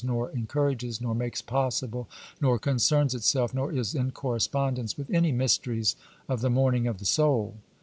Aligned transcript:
Ivi 0.01 0.07
BIOGRAPHICAL 0.07 0.33
AND 0.33 0.41
encourages, 0.41 0.99
nor 0.99 1.13
makes 1.13 1.41
possible, 1.43 2.09
nor 2.41 2.57
concerns 2.57 3.13
itself, 3.13 3.53
nor 3.53 3.71
is 3.71 3.93
in 3.93 4.09
correspondence 4.09 4.97
with 4.97 5.11
any 5.11 5.31
mysteries 5.31 5.95
of 6.27 6.41
the 6.41 6.49
morning 6.49 6.87
of 6.87 6.97
the 6.97 7.05
soul. 7.05 7.53